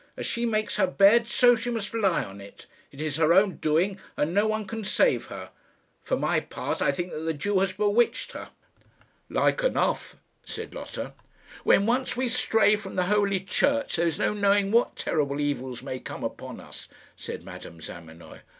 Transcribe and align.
As 0.17 0.25
she 0.25 0.47
makes 0.47 0.77
her 0.77 0.87
bed, 0.87 1.27
so 1.27 1.55
must 1.69 1.91
she 1.91 1.97
lie 1.99 2.23
on 2.23 2.41
it. 2.41 2.65
It 2.91 2.99
is 3.01 3.17
her 3.17 3.31
own 3.33 3.57
doing, 3.57 3.99
and 4.17 4.33
no 4.33 4.47
one 4.47 4.65
can 4.65 4.83
save 4.83 5.27
her. 5.27 5.51
For 6.01 6.17
my 6.17 6.39
part, 6.39 6.81
I 6.81 6.91
think 6.91 7.11
that 7.11 7.19
the 7.19 7.35
Jew 7.35 7.59
has 7.59 7.73
bewitched 7.73 8.31
her." 8.31 8.49
"Like 9.29 9.61
enough," 9.63 10.15
said 10.43 10.73
Lotta. 10.73 11.13
"When 11.63 11.85
once 11.85 12.17
we 12.17 12.29
stray 12.29 12.75
from 12.75 12.95
the 12.95 13.03
Holy 13.13 13.41
Church, 13.41 13.97
there 13.97 14.07
is 14.07 14.17
no 14.17 14.33
knowing 14.33 14.71
what 14.71 14.95
terrible 14.95 15.39
evils 15.39 15.83
may 15.83 15.99
come 15.99 16.23
upon 16.23 16.59
us," 16.59 16.87
said 17.15 17.43
Madame 17.43 17.79
Zamenoy. 17.79 18.39